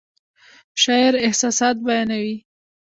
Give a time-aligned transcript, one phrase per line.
[0.81, 2.37] شاعر احساسات بیانوي